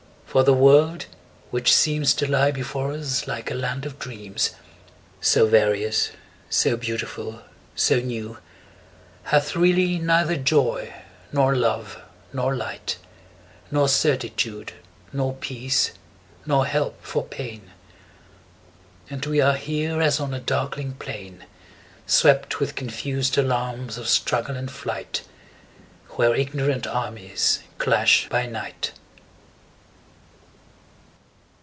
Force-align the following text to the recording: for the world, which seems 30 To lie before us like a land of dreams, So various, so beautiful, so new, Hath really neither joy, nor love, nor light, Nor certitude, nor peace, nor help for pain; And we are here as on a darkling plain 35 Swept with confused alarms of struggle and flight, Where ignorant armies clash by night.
for 0.25 0.43
the 0.43 0.53
world, 0.53 1.07
which 1.49 1.73
seems 1.75 2.13
30 2.13 2.25
To 2.27 2.31
lie 2.31 2.51
before 2.51 2.93
us 2.93 3.27
like 3.27 3.51
a 3.51 3.53
land 3.53 3.85
of 3.85 3.99
dreams, 3.99 4.51
So 5.19 5.45
various, 5.45 6.11
so 6.49 6.77
beautiful, 6.77 7.41
so 7.75 7.99
new, 7.99 8.37
Hath 9.23 9.57
really 9.57 9.99
neither 9.99 10.37
joy, 10.37 10.93
nor 11.33 11.53
love, 11.53 12.01
nor 12.31 12.55
light, 12.55 12.95
Nor 13.71 13.89
certitude, 13.89 14.71
nor 15.11 15.33
peace, 15.33 15.91
nor 16.45 16.65
help 16.65 17.03
for 17.03 17.25
pain; 17.25 17.69
And 19.09 19.25
we 19.25 19.41
are 19.41 19.57
here 19.57 20.01
as 20.01 20.21
on 20.21 20.33
a 20.33 20.39
darkling 20.39 20.93
plain 20.93 21.39
35 22.03 22.03
Swept 22.13 22.59
with 22.61 22.75
confused 22.75 23.37
alarms 23.37 23.97
of 23.97 24.07
struggle 24.07 24.55
and 24.55 24.71
flight, 24.71 25.23
Where 26.11 26.33
ignorant 26.35 26.87
armies 26.87 27.63
clash 27.79 28.29
by 28.29 28.45
night. 28.45 28.93